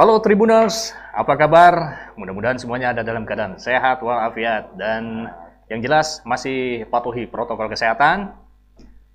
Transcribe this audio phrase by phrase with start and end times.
[0.00, 1.92] Halo Tribuners, apa kabar?
[2.16, 5.28] Mudah-mudahan semuanya ada dalam keadaan sehat walafiat dan
[5.68, 8.32] yang jelas masih patuhi protokol kesehatan.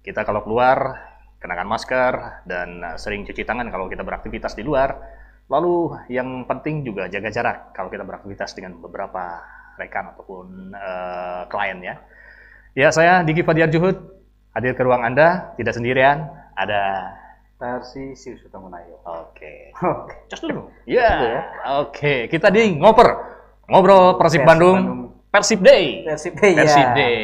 [0.05, 1.01] Kita kalau keluar
[1.41, 4.93] kenakan masker dan sering cuci tangan kalau kita beraktivitas di luar.
[5.49, 9.41] Lalu yang penting juga jaga jarak kalau kita beraktivitas dengan beberapa
[9.81, 11.97] rekan ataupun uh, klien ya.
[12.77, 14.05] Ya saya Diki Fadiar Juhud
[14.53, 16.29] hadir ke ruang Anda tidak sendirian.
[16.53, 17.09] Ada
[17.55, 18.99] Tarsi si Sutamunayo.
[19.07, 19.71] Oke.
[19.79, 20.27] Oke.
[20.27, 20.67] Cus dulu.
[20.83, 21.07] Ya.
[21.15, 21.41] dulu ya.
[21.79, 23.07] Oke, kita di ngoper.
[23.65, 24.77] Ngobrol Persib Persib Bandung.
[24.77, 25.01] Bandung.
[25.31, 26.03] Persib Day.
[26.03, 26.53] Persib Day.
[26.53, 26.93] Persib ya.
[26.93, 27.23] Day.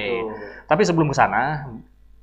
[0.66, 1.68] Tapi sebelum ke sana,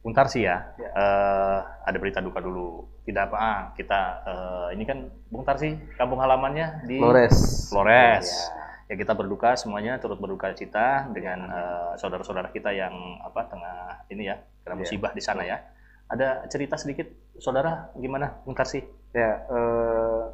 [0.00, 0.73] Buntar sih ya.
[0.81, 0.89] Ya.
[0.89, 2.89] eh, ada berita duka dulu.
[3.05, 7.69] Tidak apa, ah, kita eh, ini kan Bung Tarsi kampung halamannya di Flores.
[7.69, 8.25] Flores.
[8.25, 8.56] Ya.
[8.89, 14.33] Ya kita berduka semuanya turut berduka cita dengan eh, saudara-saudara kita yang apa tengah ini
[14.33, 14.81] ya kena Ya.
[14.81, 15.61] musibah di sana ya.
[16.09, 17.05] Ada cerita sedikit
[17.39, 18.83] saudara gimana Tarsi?
[19.14, 20.25] Ya, eh,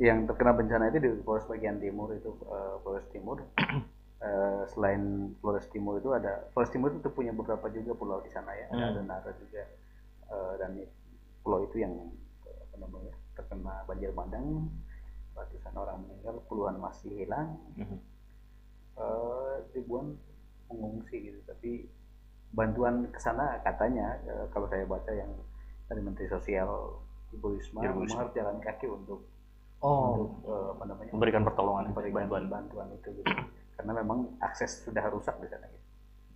[0.00, 3.38] yang terkena bencana itu di Flores bagian timur itu eh, Flores Timur.
[4.22, 8.54] Eh, selain Flores Timur itu ada Flores Timur itu punya beberapa juga pulau di sana
[8.54, 8.70] ya.
[8.70, 8.94] Hmm.
[8.94, 9.66] Ada Nara juga
[10.32, 10.70] Eh, dan
[11.44, 11.92] pulau itu yang
[12.46, 14.70] apa namanya terkena banjir bandang.
[15.34, 17.58] Ratusan orang meninggal, puluhan masih hilang.
[17.76, 17.98] Mhm.
[18.92, 20.14] eh, ribuan
[20.68, 21.88] mengungsi gitu tapi
[22.52, 24.20] bantuan ke sana katanya
[24.52, 25.32] kalau saya baca yang
[25.92, 26.70] dari Menteri Sosial
[27.30, 28.24] Ibu Risma Ibu Risma.
[28.24, 29.20] memang jalan kaki untuk
[29.82, 32.44] Oh, untuk eh, apa namanya memberikan pertolongan, memberikan bantuan.
[32.46, 33.34] bantuan itu gitu
[33.74, 35.86] karena memang akses sudah rusak di sana gitu.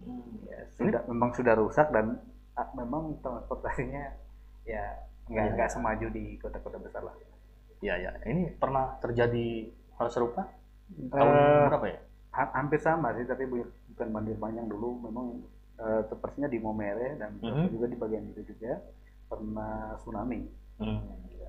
[0.03, 0.35] Hmm.
[0.45, 2.19] ya, sudah memang sudah rusak dan
[2.53, 4.03] ah, memang transportasinya
[4.67, 4.85] ya
[5.27, 5.55] nggak Iya.
[5.55, 7.15] nggak semaju di kota-kota besar lah
[7.79, 10.51] Ya ya, ini pernah terjadi hal serupa
[11.07, 11.99] tahun Eh, berapa ya?
[12.33, 15.39] ha- hampir sama sih tapi bu- bukan banjir panjang dulu memang
[15.77, 17.71] eh, tepatnya di Momere dan Mhm.
[17.71, 18.81] juga di bagian itu juga
[19.27, 20.41] pernah tsunami.
[20.77, 21.01] Hmm.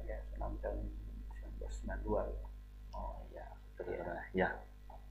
[0.08, 0.88] ya tsunami tahun
[1.60, 3.46] 1992 Oh iya,
[3.76, 4.24] saudara.
[4.32, 4.50] Ya,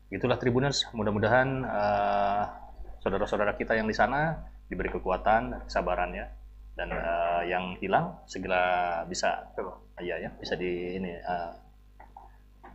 [0.09, 0.89] itulah Tribuners.
[0.97, 2.45] Mudah-mudahan eh,
[3.05, 6.27] saudara-saudara kita yang di sana diberi kekuatan dan kesabaran ya,
[6.75, 9.53] dan eh, yang hilang segera bisa,
[10.03, 11.53] iya ya, bisa di ini eh,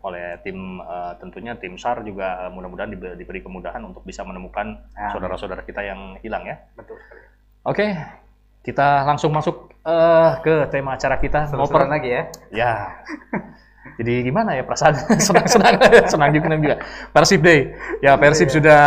[0.01, 4.87] oleh tim eh, tentunya tim SAR juga eh, mudah-mudahan dibe- diberi kemudahan untuk bisa menemukan
[5.13, 6.57] saudara-saudara kita yang hilang ya.
[6.77, 7.21] betul sekali.
[7.61, 7.85] Oke,
[8.61, 11.49] kita langsung masuk eh, ke tema acara kita.
[11.49, 11.95] seru-seruan Ngoper.
[11.97, 12.23] lagi ya
[12.53, 12.71] Ya.
[13.97, 14.93] Jadi gimana ya perasaan
[15.27, 16.75] senang-senang senang juga juga.
[17.11, 17.73] Persib Day.
[17.99, 18.55] Ya Persib Iya.
[18.57, 18.83] sudah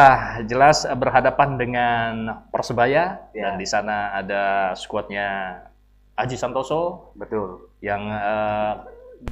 [0.47, 2.13] jelas berhadapan dengan
[2.51, 3.51] Persebaya Ya.
[3.51, 4.43] dan di sana ada
[4.75, 5.61] skuadnya
[6.15, 8.73] Aji Santoso betul yang eh,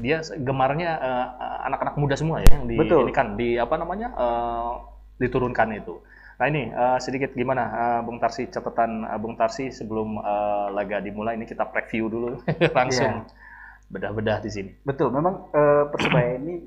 [0.02, 1.26] dia gemarnya eh,
[1.62, 3.06] anak-anak muda semua ya yang di Betul.
[3.06, 4.70] ini kan di apa namanya eh,
[5.18, 6.02] diturunkan itu.
[6.42, 10.98] Nah ini eh, sedikit gimana eh, Bung Tarsi catatan eh, Bung Tarsi sebelum eh, laga
[10.98, 12.42] dimulai ini kita preview dulu
[12.74, 13.22] langsung
[13.86, 14.70] bedah-bedah di sini.
[14.82, 16.66] betul memang eh, persebaya ini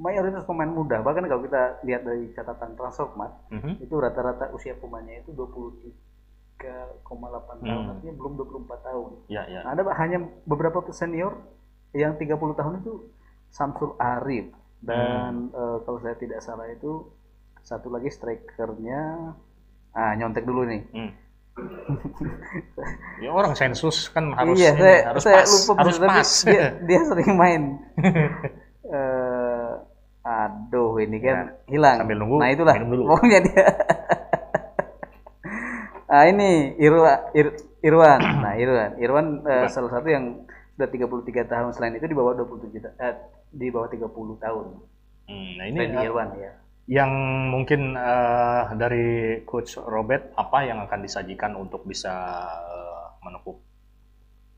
[0.00, 3.84] mayoritas pemain muda bahkan kalau kita lihat dari catatan Transfermarkt Mhm.
[3.84, 7.04] itu rata-rata usia pemainnya itu 23,8
[7.60, 7.92] tahun Hmm.
[7.92, 9.60] artinya belum 24 tahun Ya ya.
[9.60, 11.36] Nah, ada hanya beberapa senior
[11.92, 13.12] yang 30 tahun itu
[13.52, 14.48] Samsul Arif
[14.80, 17.04] dan eh, kalau saya tidak salah itu
[17.70, 19.30] satu lagi strikernya.
[19.94, 20.82] Ah nyontek dulu nih.
[20.90, 21.12] Hmm.
[23.24, 26.30] ya orang sensus kan harus iya ini, saya, harus saya pas, lupa harus tapi pas.
[26.46, 27.62] dia, dia sering main.
[28.90, 29.70] Eh,
[30.26, 32.02] aduh ini kan hilang.
[32.02, 33.14] Sambil nunggu, nah itulah minum dulu.
[33.14, 33.64] pokoknya dia.
[36.10, 37.54] Ah ini Irwa, Ir-
[37.86, 38.18] Irwan.
[38.42, 38.98] Nah Irwan.
[38.98, 39.70] Irwan Irwan.
[39.70, 40.42] salah satu yang
[40.74, 43.14] sudah 33 tahun selain itu di bawah 27 ta- eh,
[43.54, 44.10] di bawah 30
[44.42, 44.66] tahun.
[45.30, 46.50] Hmm, nah ini Randy Irwan ya
[46.90, 47.12] yang
[47.54, 49.06] mungkin eh, dari
[49.46, 52.10] coach Robert apa yang akan disajikan untuk bisa
[52.66, 53.62] eh, menekuk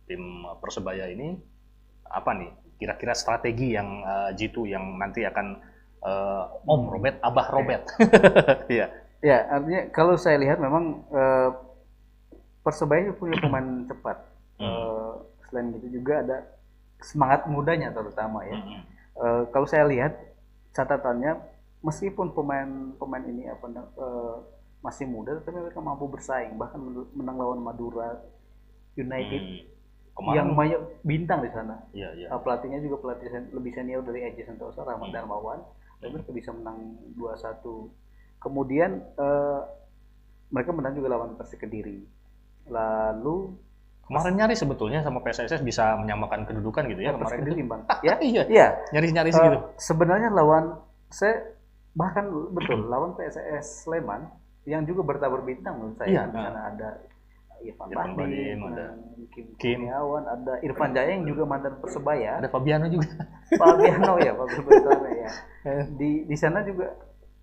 [0.08, 1.36] tim persebaya ini?
[2.08, 2.50] Apa nih?
[2.80, 5.60] Kira-kira strategi yang eh, jitu yang nanti akan
[6.00, 7.84] eh, Om Robert, Abah Robert,
[8.72, 8.88] iya,
[9.22, 11.50] Ya, artinya kalau saya lihat memang eh,
[12.62, 14.18] Persebaya punya pemain cepat.
[14.58, 14.66] Hmm.
[14.66, 15.12] Eh,
[15.50, 16.38] selain itu juga ada
[17.02, 18.54] semangat mudanya terutama ya.
[19.18, 20.14] Eh, kalau saya lihat
[20.74, 21.38] catatannya,
[21.82, 24.36] meskipun pemain-pemain ini apa eh,
[24.80, 28.18] masih muda, tapi mereka mampu bersaing, bahkan men- menang lawan Madura
[28.94, 29.70] United Hmm.
[30.12, 31.88] Kemarin, yang banyak bintang di sana.
[31.90, 32.28] iya, iya.
[32.28, 35.16] Eh, pelatihnya juga pelatih sen- lebih senior dari Aji Santoso, Rahmat Hmm.
[35.16, 35.64] Darmawan,
[35.98, 36.78] dan mereka bisa menang
[37.14, 37.88] 2-1.
[38.38, 39.60] Kemudian eh,
[40.48, 42.04] mereka menang juga lawan Persik Kediri.
[42.68, 43.56] Lalu
[44.02, 47.62] Kemarin nyaris sebetulnya sama PSSS bisa menyamakan kedudukan gitu ya Persik kemarin Kediri
[48.04, 48.66] ya, iya, iya.
[48.92, 49.58] nyaris-nyaris Eh, gitu.
[49.80, 50.76] sebenarnya lawan
[51.08, 51.54] saya
[51.92, 52.24] bahkan
[52.56, 54.28] betul lawan PSS Sleman
[54.64, 56.08] yang juga bertabur bintang menurut saya.
[56.08, 56.88] Iya, di sana ada
[57.62, 58.86] Irfan Bahdim, ada
[59.30, 59.78] Kim, Kim.
[59.86, 62.42] Kurniawan, ada Irfan Jaya yang juga mantan Persebaya.
[62.42, 63.10] Ada Fabiano juga.
[63.60, 65.30] Fabiano ya Gilberto ya
[65.94, 66.90] di di sana juga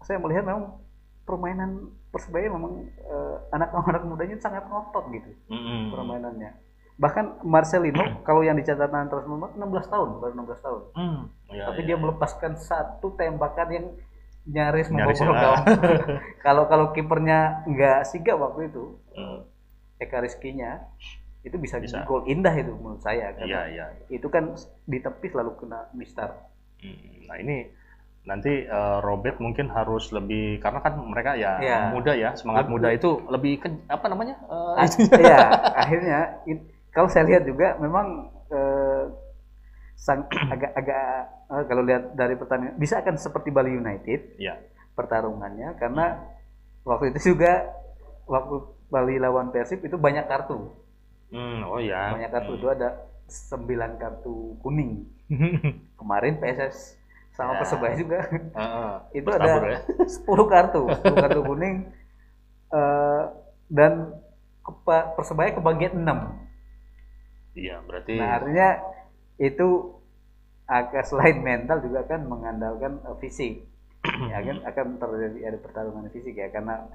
[0.04, 0.76] saya melihat memang
[1.24, 5.94] permainan persebaya memang eh, anak-anak mudanya sangat ngotot gitu Mm-mm.
[5.94, 6.52] permainannya
[7.00, 9.56] bahkan Marcelino kalau yang di catatan transfer 16
[9.88, 11.22] tahun baru 16 tahun Hmm.
[11.50, 11.88] Iya, tapi iya.
[11.94, 13.86] dia melepaskan satu tembakan yang
[14.50, 15.42] nyaris Nyaris membobol ya.
[15.46, 15.66] gawang
[16.40, 19.44] kalau kalau kipernya nggak sigap waktu itu Hmm.
[20.00, 20.88] Eka Rizky-nya
[21.40, 22.04] itu bisa, Bisa.
[22.04, 23.86] gol indah itu menurut saya Iya, karena iya.
[24.08, 24.56] itu kan
[24.86, 26.36] ditepis lalu kena mistar
[26.80, 27.68] Hmm, Nah ini
[28.22, 31.80] nanti eh, Robert mungkin harus lebih karena kan mereka ya Iya.
[31.92, 35.38] muda ya semangat muda itu lebih ke, apa namanya Ah, Iya,
[35.84, 39.04] akhirnya in- kalau saya lihat juga memang eh,
[40.00, 40.24] sang
[40.54, 41.04] agak-agak
[41.52, 44.56] eh, kalau lihat dari pertandingan bisa akan seperti Bali United ya
[44.96, 46.24] pertarungannya karena
[46.82, 47.68] waktu itu juga
[48.24, 48.56] waktu
[48.88, 50.74] Bali lawan Persib itu banyak kartu,
[51.30, 55.06] Hmm, oh ya banyak kartu itu ada 9 kartu kuning.
[56.00, 56.98] Kemarin PSS
[57.30, 57.58] sama Ya.
[57.62, 58.94] Persebaya juga Heeh.
[59.22, 59.80] itu Bertabur ada ya.
[60.04, 61.76] 10 kartu, 10 kartu kuning
[62.70, 63.24] eh,
[63.70, 63.92] dan
[64.60, 66.10] kepa- Persebaya kebagian 6.
[67.54, 68.70] Iya berarti Nah, artinya
[69.40, 69.96] itu
[70.66, 73.66] agak selain mental juga kan mengandalkan eh, fisik.
[74.00, 76.88] ya kan akan terjadi ada pertarungan fisik ya karena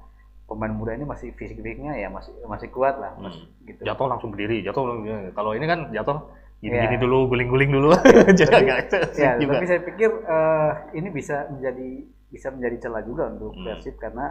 [0.45, 3.33] pemain muda ini masih fisik-fisiknya ya masih masih kuat lah, Hmm.
[3.63, 3.81] gitu.
[3.81, 6.21] jatuh langsung berdiri jatuh langsung- kalau ini kan jatuh
[6.55, 7.01] gini-gini Iya.
[7.01, 7.89] dulu guling-guling dulu
[8.39, 8.77] jadi Tapi- agak
[9.17, 11.89] Ya, juga tapi saya pikir eh, ini bisa menjadi
[12.25, 13.65] bisa menjadi celah juga untuk Hmm.
[13.65, 14.25] Persib karena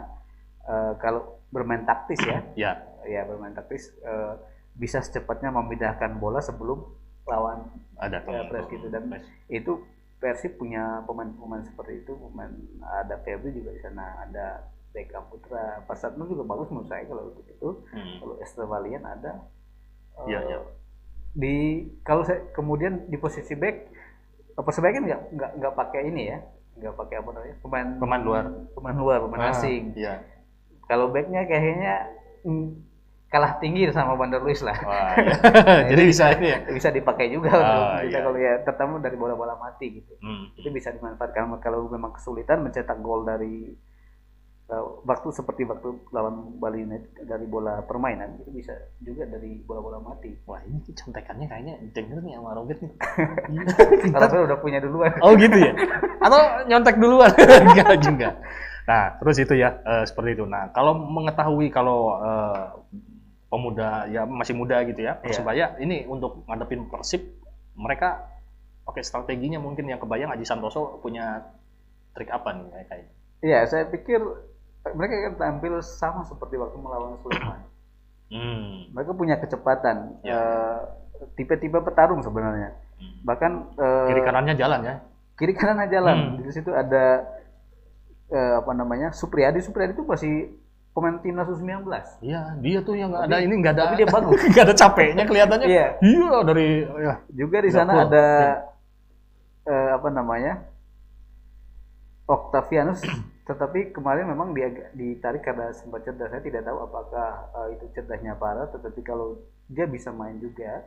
[0.63, 2.71] eh, kalau bermain taktis ya, ya
[3.05, 4.33] ya bermain taktis eh,
[4.73, 6.79] bisa secepatnya memindahkan bola sebelum
[7.25, 7.59] lawan
[7.97, 8.87] ada Ya, press gitu.
[8.87, 9.09] Dan
[9.47, 9.81] itu
[10.15, 12.15] Persib punya pemain-pemain seperti itu.
[12.15, 12.49] Pemain
[12.81, 15.83] ada Febri juga di sana ada Beckham Putra.
[15.83, 17.69] Pasatno juga bagus menurut saya kalau untuk itu.
[17.91, 18.15] Hmm.
[18.19, 19.33] kalau Estevalian ada
[20.15, 20.59] Eh, Iya, iya.
[21.35, 21.55] di
[22.01, 23.91] kalau saya kemudian di posisi back
[24.55, 26.39] Persebaya kan nggak nggak nggak pakai ini ya?
[26.79, 27.55] Nggak pakai apa namanya?
[27.59, 28.43] Pemain Pemain luar.
[28.71, 29.91] pemain luar pemain Ah, asing.
[29.93, 30.23] iya.
[30.87, 32.07] Kalau backnya kayaknya
[32.47, 32.67] mm,
[33.25, 35.35] kalah tinggi sama Van der Luis lah Wah, iya.
[35.91, 37.73] jadi bisa ini ya bisa dipakai juga Ah, untuk
[38.05, 38.23] kita iya.
[38.23, 40.53] kalau ya terutama dari bola-bola mati gitu Hmm.
[40.55, 43.75] itu bisa dimanfaatkan kalau memang kesulitan mencetak gol dari
[44.67, 49.99] uh, waktu seperti waktu lawan Bali United dari bola permainan itu bisa juga dari bola-bola
[49.99, 52.93] mati wah ini contekannya kayaknya denger nih sama Robert nih
[54.13, 55.73] karena saya udah punya duluan Oh gitu ya?
[56.21, 57.29] Atau nyontek duluan?
[57.37, 58.29] Enggak juga.
[58.85, 60.45] Nah, terus itu ya, eh, seperti itu.
[60.45, 62.63] Nah, kalau mengetahui kalau eh,
[63.55, 67.23] pemuda ya masih muda gitu ya, Persebaya ini untuk ngadepin Persib,
[67.73, 68.27] mereka
[68.83, 71.41] pakai strateginya mungkin yang kebayang Aji Santoso punya
[72.11, 73.07] trik apa nih kayak kayak.
[73.41, 74.19] iya saya pikir
[74.91, 77.59] mereka akan tampil sama seperti waktu melawan Sleman
[78.25, 78.89] Hmm.
[78.89, 80.33] mereka punya kecepatan Ya.
[80.33, 80.79] Eh,
[81.33, 83.21] tipe-tipe petarung sebenarnya Hmm.
[83.21, 84.95] bahkan eh, Kiri kanannya jalan ya.
[85.35, 86.35] kiri kanan jalan Hmm.
[86.39, 87.21] di situ ada
[88.27, 90.33] eh, apa namanya Supriyadi Supriyadi itu masih
[90.95, 91.83] pemain timnas U19
[92.23, 93.83] Iya, dia tuh yang nggak ada ini nggak ada.
[93.83, 94.39] tapi dia bagus.
[94.55, 95.67] nggak ada capeknya kelihatannya.
[95.67, 95.87] Iya.
[95.99, 96.69] Iya dari
[97.03, 97.13] ya.
[97.29, 98.25] juga di sana ada
[99.65, 100.63] eh, apa namanya
[102.25, 103.03] Octavianus
[103.49, 108.33] tetapi kemarin memang dia ditarik karena sempat cedera saya tidak tahu apakah eh, itu cederanya
[108.33, 109.37] parah tetapi kalau
[109.67, 110.81] dia bisa main juga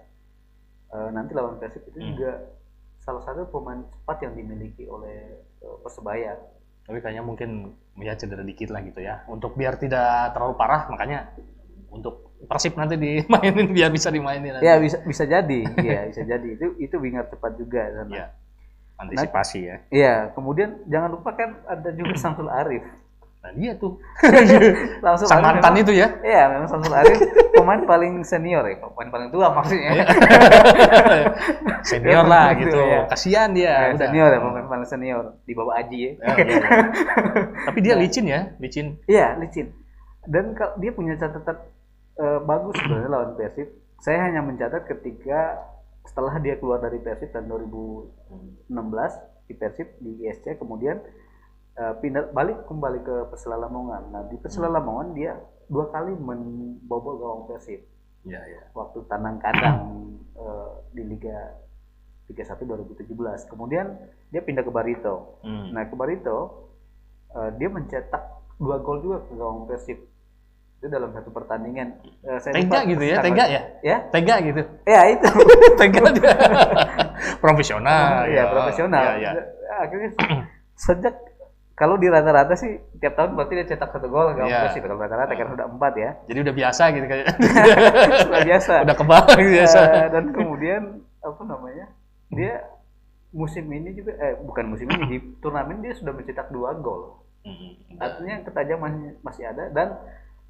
[0.91, 2.17] eh, nanti lawan Persib itu Hmm.
[2.17, 2.33] juga
[2.99, 6.35] salah satu pemain cepat yang dimiliki oleh eh, Persebaya
[6.89, 9.29] Tapi kayaknya mungkin ya cedera dikit lah gitu ya.
[9.29, 11.37] Untuk biar tidak terlalu parah, makanya
[11.93, 14.63] untuk Persib nanti dimainin biar bisa dimainin nanti.
[14.63, 18.15] ya bisa bisa jadi ya bisa jadi itu itu winger cepat juga sana.
[18.15, 18.27] Iya.
[18.99, 19.77] Antisipasi ya.
[19.95, 22.83] Iya, kemudian jangan lupa kan ada juga Samsul Arif.
[23.39, 23.95] Nah dia tuh
[25.03, 26.09] Samsul sang mantan memang- itu ya.
[26.21, 27.19] Iya, memang Samsul Arif
[27.55, 29.95] pemain paling senior ya, pemain paling tua maksudnya.
[31.89, 32.81] Senior Iya, lah gitu, gitu.
[32.83, 33.01] ya.
[33.09, 33.65] Kasihan dia.
[33.65, 33.99] Ya, udah.
[34.03, 36.11] senior ya, pemain paling senior di bawah Aji ya.
[36.19, 36.69] Ya, iya, iya.
[37.65, 38.87] Tapi dia licin ya, licin.
[39.07, 39.73] Iya, licin.
[40.27, 41.57] Dan kalau dia punya catatan
[42.19, 43.69] eh, bagus sebenarnya lawan Persib.
[43.99, 45.63] Saya hanya mencatat ketika
[46.05, 48.71] setelah dia keluar dari Persib tahun 2016
[49.49, 51.01] di Persib di ISC kemudian
[51.79, 54.03] eh, pindah balik kembali ke Persela Lamongan.
[54.11, 55.39] Nah, di Persela Lamongan dia
[55.71, 57.85] dua kali membobol gawang Persib
[58.27, 58.63] Iya, iya.
[58.75, 59.79] waktu tandang kandang
[60.35, 61.55] eh, di Liga
[62.29, 63.09] Liga 1 2017.
[63.49, 63.87] Kemudian
[64.29, 65.41] dia pindah ke Barito.
[65.47, 65.73] Hmm.
[65.73, 66.69] Nah, ke Barito
[67.33, 68.23] eh, dia mencetak
[68.59, 70.03] dua gol juga ke gawang Persib.
[70.79, 71.99] Itu dalam satu pertandingan.
[72.39, 73.63] Saya Tega lupa gitu ya, tega ya?
[73.83, 73.97] Ya?
[74.15, 74.63] Tega gitu.
[74.87, 75.27] Ya, itu.
[75.81, 76.33] Tega dia.
[77.43, 78.31] Profesional.
[78.31, 79.19] ya, profesional.
[79.19, 79.43] Iya, iya.
[79.75, 80.11] Akhirnya
[80.87, 81.15] sejak
[81.79, 82.69] kalau di rata-rata sih
[82.99, 84.67] tiap tahun berarti dia cetak satu gol gawang Iya.
[84.67, 86.11] Persib kalau rata-rata karena sudah empat ya.
[86.29, 87.27] Jadi udah biasa gitu kayak.
[88.27, 88.73] Sudah biasa.
[88.83, 89.79] udah kebal biasa.
[89.81, 90.83] Eh, dan kemudian
[91.21, 91.87] apa namanya?
[92.29, 92.55] Dia
[93.31, 97.23] musim ini juga eh bukan musim ini di turnamen dia sudah mencetak dua gol.
[97.47, 97.77] Hmm.
[97.97, 98.93] Artinya ketajaman
[99.23, 99.89] masih ada dan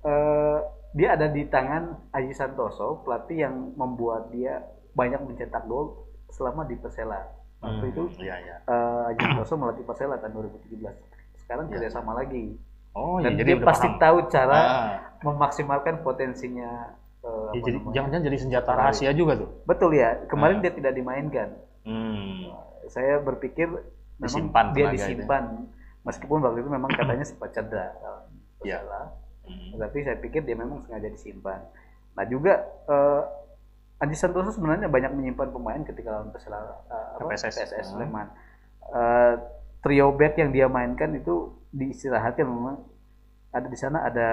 [0.01, 0.59] eh,
[0.91, 6.75] dia ada di tangan Aji Santoso, pelatih yang membuat dia banyak mencetak gol selama di
[6.75, 7.21] Persela.
[7.59, 8.57] Waktu Hmm, itu Iya, iya.
[8.65, 11.18] eh, Aji Santoso melatih Persela tahun 2017.
[11.49, 12.61] Sekarang Iya, kerjasama lagi.
[12.93, 13.97] Oh, Dan iya, dia jadi pasti paham.
[13.99, 14.89] tahu cara Ah,
[15.23, 16.93] memaksimalkan potensinya.
[17.19, 19.49] iya, apa jadi jangan-jangan jadi senjata rahasia juga tuh.
[19.65, 20.29] Betul ya.
[20.29, 20.63] Kemarin Ah.
[20.63, 21.49] dia tidak dimainkan.
[21.83, 22.53] Hmm.
[22.87, 23.89] Saya berpikir memang
[24.21, 25.07] Disimpan dia tenaga itu ya.
[25.09, 25.45] disimpan.
[26.01, 27.97] Meskipun waktu itu memang katanya sempat cedera.
[28.61, 28.85] Iya.
[29.43, 29.73] Hmm.
[29.79, 31.65] Tapi saya pikir dia memang sengaja disimpan.
[32.13, 33.23] Nah juga eh,
[33.99, 37.25] Anji Santoso sebenarnya banyak menyimpan pemain ketika lawan Persela eh?
[37.25, 37.57] PSS.
[37.57, 38.05] PSS Hmm.
[38.05, 38.27] Sleman.
[39.79, 42.83] Trio back yang dia mainkan itu diistirahatkan memang
[43.49, 44.29] ada di sana ada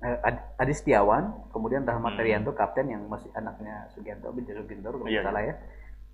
[0.00, 2.18] eh, Ad- Adi Setiawan, kemudian Rahmat Hmm.
[2.18, 5.54] Terianto kapten yang masih anaknya Sugianto bin Sugianto kalau Iya, tidak salah ya.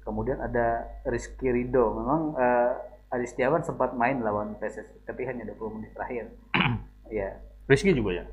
[0.00, 0.66] Kemudian ada
[1.04, 1.92] Rizky Rido.
[1.92, 2.70] Memang eh,
[3.10, 6.30] Adi Setiawan sempat main lawan PSS tapi hanya 20 menit terakhir.
[7.10, 7.42] Iya.
[7.66, 8.24] Rizky juga ya.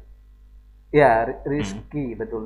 [0.88, 2.46] Ya, Ri- Rizky betul.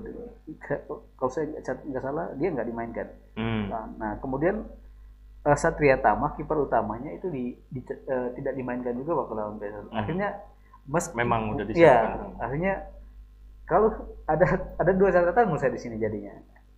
[0.58, 3.08] Ke- Kalau saya nggak salah, dia nggak dimainkan.
[3.36, 3.68] Hmm.
[4.00, 4.64] Nah, kemudian
[5.42, 9.86] Satria Tama kiper utamanya itu di, di- eh, tidak dimainkan juga waktu lawan PSS.
[9.88, 9.98] Hmm.
[9.98, 10.30] Akhirnya
[10.86, 12.30] mes Memang udah ya, disiapkan.
[12.38, 12.74] akhirnya
[13.66, 13.90] kalau
[14.26, 14.46] ada
[14.76, 16.34] ada dua catatan menurut saya di sini jadinya.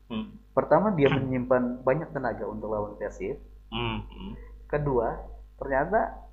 [0.07, 0.31] Hmm.
[0.51, 3.35] Pertama dia menyimpan banyak tenaga untuk lawan Persib.
[3.67, 4.05] Hmm.
[4.05, 4.33] Hmm.
[4.67, 5.17] Kedua,
[5.57, 6.23] ternyata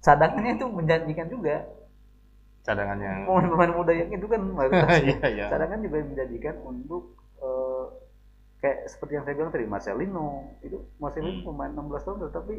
[0.00, 1.64] cadangannya itu menjanjikan juga.
[2.62, 5.46] Cadangan yang Pemain-pemain muda yang itu kan mayoritas Iya, iya.
[5.48, 7.16] cadangan juga menjanjikan untuk
[8.58, 10.26] kayak seperti yang saya bilang tadi Marcelino
[10.60, 11.46] itu Marcelino Hmm.
[11.46, 12.54] pemain 16 tahun tetapi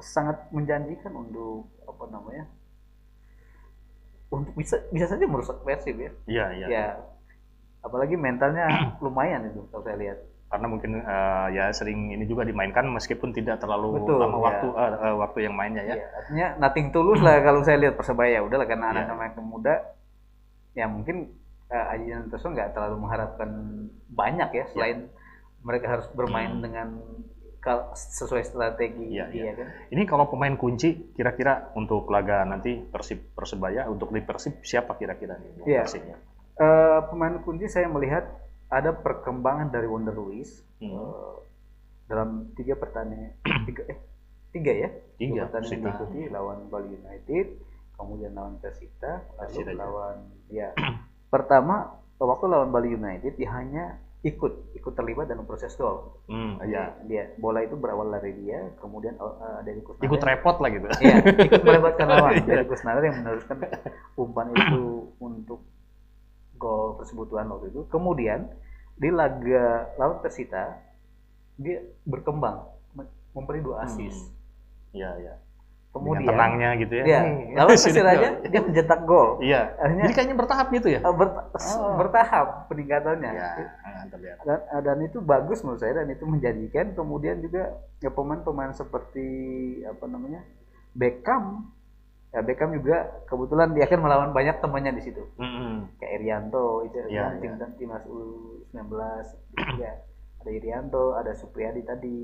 [0.00, 2.44] sangat menjanjikan untuk apa namanya
[4.28, 6.66] untuk bisa bisa saja merusak Persib ya Iya, iya.
[6.66, 6.84] ya
[7.80, 8.66] apalagi mentalnya
[9.04, 13.58] lumayan itu kalau saya lihat Karena mungkin eh, ya sering ini juga dimainkan meskipun tidak
[13.58, 14.42] terlalu Betul, lama ya.
[14.44, 15.94] waktu eh, eh, waktu yang mainnya ya.
[15.98, 19.02] ya, artinya nothing tulus lah kalau saya lihat persebaya udahlah karena Iya.
[19.02, 19.74] anak-anak muda
[20.74, 21.34] ya mungkin
[21.68, 23.50] uh, Aji Santoso nggak terlalu mengharapkan
[24.06, 25.08] banyak ya selain
[25.60, 26.60] mereka harus bermain Hmm.
[26.60, 26.88] dengan
[27.94, 33.88] sesuai strategi Iya, dia kan Ini kalau pemain kunci kira-kira untuk laga nanti Persib Persebaya
[33.88, 35.64] untuk di Persib siapa kira-kira nih?
[35.64, 35.80] Iya.
[35.80, 36.16] Persibnya?
[36.54, 38.28] Eh, pemain kunci saya melihat
[38.68, 40.92] ada perkembangan dari Wonder Luis Hmm.
[40.92, 41.34] eh,
[42.04, 43.32] dalam tiga pertandingan
[43.64, 43.98] tiga eh
[44.52, 47.46] tiga ya Tiga, pertandingan diikuti lawan Bali United
[47.96, 50.18] kemudian lawan Persita lalu Persita lawan
[50.52, 50.68] ya
[51.34, 53.84] pertama waktu lawan Bali United dia hanya
[54.22, 56.96] ikut ikut terlibat dalam proses gol Hmm, iya.
[57.04, 60.86] dia bola itu berawal dari dia kemudian uh, dari Kusnandar Ikut repot lah gitu.
[60.96, 62.46] Iya, ikut melebatkan lawan Iya.
[62.46, 63.56] dari Kusnandar yang meneruskan
[64.14, 64.84] umpan itu
[65.18, 65.60] untuk
[66.54, 67.84] gol persekutuan waktu itu.
[67.86, 68.48] Kemudian
[68.94, 70.80] di laga lawan Persita
[71.54, 72.64] dia berkembang
[72.94, 74.16] mem- memberi dua asis.
[74.90, 75.34] Iya, iya.
[75.94, 77.04] Kemudian Dengan tenangnya gitu ya.
[77.06, 77.20] ya,
[77.78, 78.50] sini Persiraja gol.
[78.50, 79.28] dia mencetak gol.
[79.38, 79.60] Iya.
[79.78, 81.00] Akhirnya Jadi kayaknya bertahap gitu ya?
[81.00, 81.94] uh, ber- Oh.
[81.96, 83.30] bertahap peningkatannya.
[83.30, 83.50] Iya.
[84.12, 84.34] ya.
[84.42, 86.92] Dan, dan itu bagus menurut saya dan itu menjanjikan.
[86.92, 89.26] Kemudian juga ya pemain-pemain seperti
[89.84, 90.42] apa namanya
[90.92, 91.70] Beckham,
[92.30, 95.22] ya Beckham juga kebetulan dia akan melawan banyak temannya di situ.
[95.36, 95.94] Mm-mm.
[95.96, 97.66] Kayak Irianto itu Iya, kan tim iya.
[97.72, 98.90] timnas U19
[99.54, 99.90] juga
[100.38, 102.18] ada Irianto, ada Supriyadi tadi.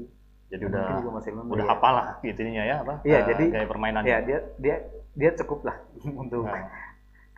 [0.51, 2.95] Jadi udah juga masih udah hafal lah itunya ya apa?
[3.07, 4.11] Iya, eh, jadi gaya permainannya.
[4.11, 4.77] Ya dia dia
[5.15, 5.77] dia cukup lah
[6.23, 6.67] untuk Nah,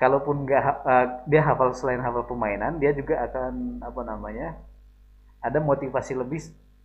[0.00, 4.57] kalaupun nggak eh, dia hafal selain hafal permainan dia juga akan apa namanya
[5.38, 6.40] ada motivasi lebih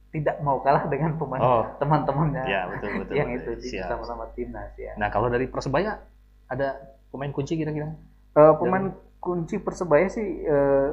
[0.08, 1.64] tidak mau kalah dengan pemain Oh.
[1.80, 3.14] teman-temannya Iya, betul betul.
[3.20, 3.56] yang betul.
[3.60, 3.88] itu Siap.
[3.92, 6.00] sama-sama timnas ya Nah, kalau dari Persebaya
[6.48, 6.76] ada
[7.12, 7.92] pemain kunci kira-kira?
[8.36, 10.90] Eh, pemain kunci persebaya sih eh,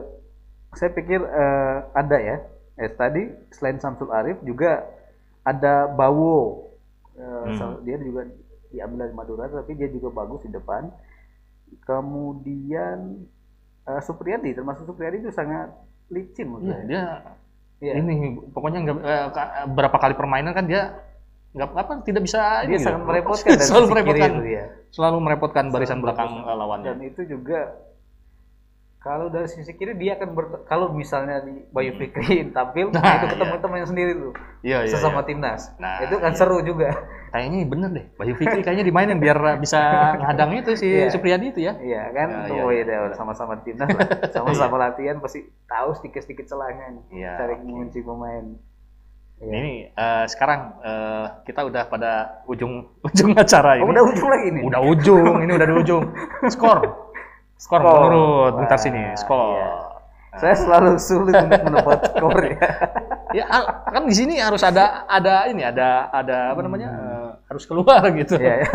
[0.73, 2.37] saya pikir eh, ada ya
[2.75, 3.23] eh, tadi
[3.53, 4.83] selain Samsul Arif juga
[5.45, 6.65] ada Bawo
[7.15, 7.79] Eh, Hmm.
[7.81, 8.27] dia juga
[8.69, 10.91] diambil dari Madura tapi dia juga bagus di depan
[11.85, 13.23] kemudian
[13.85, 15.71] eh, Supriyadi termasuk Supriyadi itu sangat
[16.09, 16.87] licin menurut Iya, saya.
[16.87, 17.05] dia
[17.81, 17.93] Iya.
[18.01, 18.15] ini
[18.51, 18.97] pokoknya nggak
[19.31, 20.91] ka- berapa kali permainan kan dia
[21.53, 24.65] nggak apa tidak bisa dia ini sangat merepotkan selalu merepotkan itu, ya.
[24.91, 26.57] selalu merepotkan barisan Selalu belakang merepotkan.
[26.59, 27.59] lawannya dan itu juga
[29.05, 33.29] kalau dari sisi kiri dia akan ber- kalau misalnya di Bayu Fikri tampil Nah, itu
[33.29, 33.33] iya.
[33.37, 34.33] ketemu temannya sendiri tuh.
[34.65, 35.29] Iya iya sesama iya.
[35.29, 35.63] timnas.
[35.77, 36.39] Nah, itu kan iya.
[36.41, 36.89] seru juga.
[37.29, 38.07] Kayaknya bener deh.
[38.17, 39.77] Bayu Fikri kayaknya dimainin biar bisa
[40.17, 41.13] ngadang itu si Iya.
[41.13, 41.77] Supriyadi itu ya.
[41.77, 42.29] Iya kan?
[42.33, 42.85] Ya, tuh iya, iya.
[42.89, 42.99] iya.
[43.05, 44.09] udah sama-sama timnas lah.
[44.35, 47.65] Sama-sama latihan pasti tahu sedikit-sedikit celangan Iya, cari oke.
[47.69, 48.57] mengunci pemain.
[49.35, 49.51] Iya.
[49.51, 53.91] ini eh, sekarang eh, kita udah pada ujung ujung acara oh, ini.
[53.93, 54.63] udah ujung lagi nih?
[54.65, 56.05] Udah ujung ini udah di ujung.
[56.57, 57.05] Skor
[57.57, 57.95] skor Skor.
[58.03, 59.69] menurut bentar sini skor iya.
[60.35, 62.59] Saya selalu sulit untuk menebak skor ya.
[63.31, 67.63] Ya al- kan di sini harus ada ada ini ada ada apa namanya eh, harus
[67.65, 68.35] keluar gitu.
[68.35, 68.69] Iya, ya.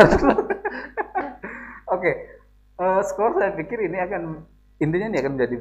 [1.90, 2.12] Oke,
[2.80, 4.40] Eh, skor saya pikir ini akan
[4.80, 5.56] intinya ini akan menjadi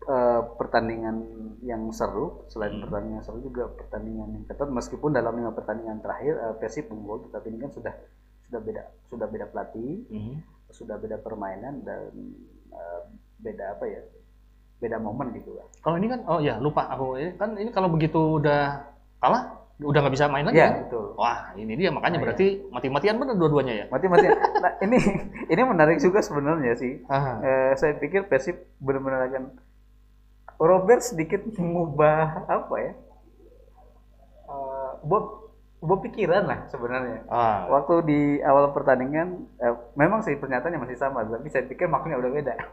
[0.00, 1.16] eh, pertandingan
[1.60, 2.48] yang seru.
[2.48, 4.72] Selain pertandingan seru juga pertandingan yang ketat.
[4.72, 7.92] Meskipun dalam lima pertandingan terakhir eh, Persib unggul, tetapi ini kan sudah
[8.40, 10.34] sudah beda sudah beda pelatih, Mhm.
[10.74, 12.10] Sudah beda permainan dan
[12.74, 13.00] eh,
[13.38, 14.02] beda apa ya?
[14.82, 15.66] Beda momen gitu lah.
[15.80, 18.82] Kalau ini kan oh ya lupa aku ini kan ini kalau begitu udah
[19.22, 20.58] kalah udah nggak bisa main lagi.
[20.58, 20.74] Iya, kan?
[20.86, 21.06] betul.
[21.18, 23.86] Wah ini dia makanya Ah, berarti mati-matian bener dua-duanya ya.
[23.90, 24.26] Mati-mati.
[24.64, 24.96] Nah, ini
[25.52, 27.04] ini menarik juga sebenarnya sih.
[27.44, 29.52] Eh, saya pikir Persib benar-benar akan
[30.56, 32.92] Robert sedikit mengubah apa ya?
[34.48, 35.43] Eh, buat
[35.84, 37.28] buat pikiran lah sebenarnya.
[37.28, 37.68] Ah.
[37.68, 42.30] Waktu di awal pertandingan eh, memang sih pernyataannya masih sama, tapi saya pikir maknanya udah
[42.32, 42.54] beda.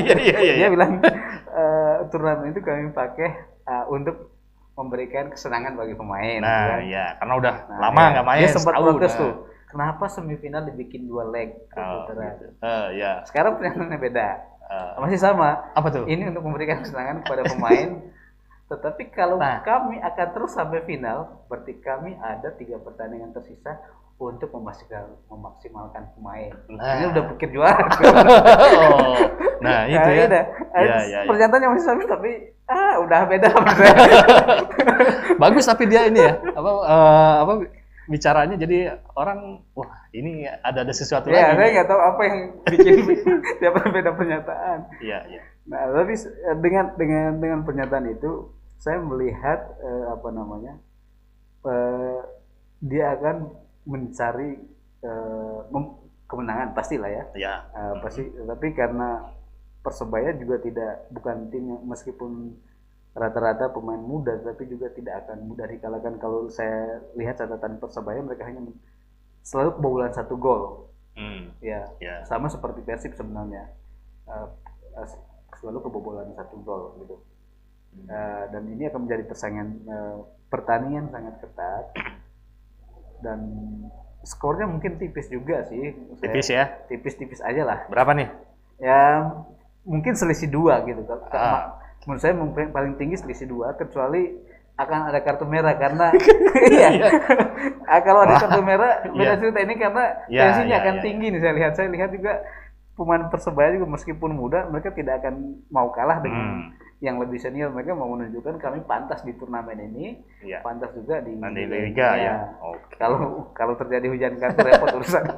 [0.00, 0.54] Iya iya iya.
[0.56, 1.02] Dia bilang
[1.50, 3.28] eh, turnamen itu kami pakai
[3.66, 4.30] eh, untuk
[4.78, 6.40] memberikan kesenangan bagi pemain.
[6.40, 6.88] Nah, kan?
[6.88, 8.08] ya karena udah Nah, lama ya.
[8.16, 8.40] nggak main.
[8.46, 9.20] Dia sempat protes nah.
[9.20, 9.32] tuh.
[9.70, 11.54] Kenapa semifinal dibikin dua leg?
[11.74, 12.46] Oh, Gitu, gitu.
[12.58, 13.22] Eh, ya.
[13.22, 14.28] Sekarang pernyataannya beda.
[14.70, 15.70] Eh, Masih sama.
[15.74, 16.06] apa tuh?
[16.06, 17.88] Ini untuk memberikan kesenangan kepada pemain.
[18.70, 19.58] Tetapi kalau Nah.
[19.60, 23.82] kami akan terus sampai final, berarti kami ada tiga pertandingan tersisa
[24.14, 26.52] untuk memastikan memaksimalkan pemain.
[26.70, 26.92] Nah.
[26.94, 27.82] Ini udah pikir juara.
[28.78, 29.16] oh,
[29.58, 30.24] nah itu Nah, ya.
[30.28, 30.44] udah.
[30.70, 31.18] Iya, iya, iya.
[31.26, 32.30] Pernyataannya masih sama tapi
[32.68, 33.48] ah udah beda.
[35.42, 37.52] Bagus tapi dia ini ya apa eh, apa
[38.10, 38.78] bicaranya jadi
[39.14, 41.74] orang wah ini ada ada sesuatu ya, saya lagi.
[41.78, 42.94] nggak tahu apa yang bikin
[43.62, 44.78] yang beda pernyataan.
[45.00, 45.40] Iya iya.
[45.64, 46.14] Nah, tapi
[46.60, 48.50] dengan dengan dengan pernyataan itu
[48.80, 50.74] saya melihat eh, apa namanya
[51.68, 52.20] eh,
[52.80, 53.52] dia akan
[53.84, 54.56] mencari
[55.04, 55.60] eh,
[56.24, 57.24] kemenangan pastilah ya.
[57.36, 57.54] Ya.
[57.76, 59.36] Eh, pasti tapi karena
[59.84, 62.56] persebaya juga tidak bukan tim yang meskipun
[63.10, 66.16] rata-rata pemain muda tapi juga tidak akan mudah dikalahkan.
[66.16, 68.64] Kalau saya lihat catatan persebaya mereka hanya
[69.44, 70.88] selalu kebobolan satu gol.
[71.20, 72.24] Hmm, ya ya.
[72.24, 73.76] sama seperti Persib sebenarnya.
[74.24, 74.48] Eh,
[75.60, 77.20] selalu kebobolan satu gol gitu
[77.90, 81.84] Eh, dan ini akan menjadi persaingan eh, pertandingan sangat ketat
[83.20, 83.38] dan
[84.20, 86.64] skornya mungkin tipis juga sih Saya- Tipis ya.
[86.86, 88.28] tipis-tipis aja lah Berapa nih?
[88.76, 89.26] ya
[89.82, 91.76] mungkin selisih dua gitu Ah.
[92.00, 94.38] menurut saya mungkin paling tinggi selisih dua kecuali
[94.74, 96.08] akan ada kartu merah karena
[96.70, 97.10] iya
[97.84, 99.38] Ah, kalau ada kartu merah beda Iya.
[99.38, 102.32] cerita ini karena Iya, tensinya iya, akan iya, tinggi nih saya lihat saya lihat juga
[102.94, 105.34] pemain persebaya juga meskipun muda mereka tidak akan
[105.68, 106.79] mau kalah dengan Hmm.
[107.00, 110.60] Yang lebih senior mereka mau menunjukkan kami pantas di turnamen ini Iya.
[110.60, 112.16] pantas juga di Nanti liga ya.
[112.16, 112.34] Iya.
[112.62, 112.94] Oke.
[112.94, 115.24] kalau kalau terjadi hujan kartu repot urusan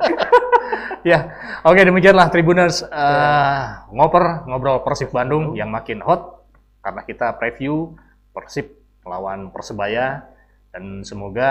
[1.02, 2.90] Ya, oke demikianlah Tribuners Ya.
[2.90, 6.42] eh, ngoper ngobrol Persib Bandung yang makin hot
[6.78, 7.94] karena kita preview
[8.30, 8.70] Persib
[9.02, 10.26] lawan Persebaya
[10.70, 11.50] dan semoga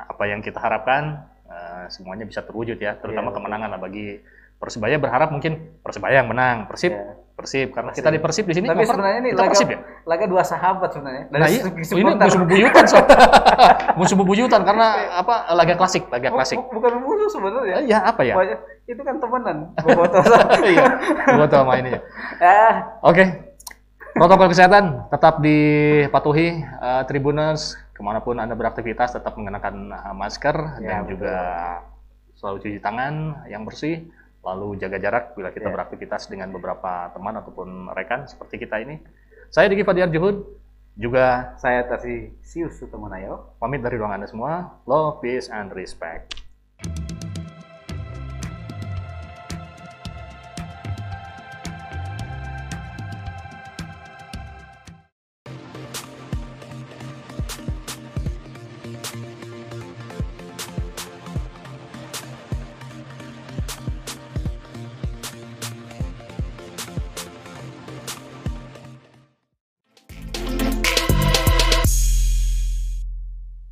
[0.00, 4.18] apa yang kita harapkan eh, semuanya bisa terwujud ya, terutama Ya, kemenangan lah bagi
[4.64, 7.20] Persebaya berharap mungkin Persebaya yang menang, Persib Ya.
[7.34, 8.00] Persib karena Persib.
[8.00, 9.78] kita di Persib di sini tapi sebenarnya ini laga Persib ya.
[10.04, 12.98] laga dua sahabat sebenarnya Nah, iya, ini musuh bebuyutan so.
[13.98, 16.56] musuh bebuyutan karena apa laga klasik, laga Bu- klasik.
[16.56, 18.34] bu- bukan musuh sebenarnya Eh, ya apa ya?
[18.84, 20.84] Itu kan temenan bobotoh sama Iya,
[21.44, 21.90] tahu sama ini.
[22.40, 23.24] ah Oke,
[24.12, 30.56] protokol kesehatan tetap dipatuhi eh, Tribuners ke mana pun anda beraktivitas tetap mengenakan eh, masker
[30.78, 31.18] Ya, dan betul.
[31.18, 31.34] juga
[32.34, 34.06] selalu cuci tangan yang bersih,
[34.44, 35.74] lalu jaga jarak bila kita Ya.
[35.74, 39.00] beraktivitas dengan beberapa teman ataupun rekan seperti kita ini.
[39.48, 40.44] Saya Diki Fadiar Juhud,
[40.94, 44.78] juga saya Tarsi Sius Sutomonayo pamit dari ruang anda semua.
[44.86, 46.43] Love, peace, and respect.